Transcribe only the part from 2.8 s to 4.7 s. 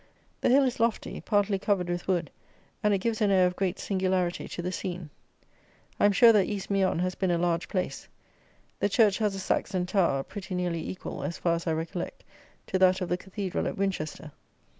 and it gives an air of great singularity to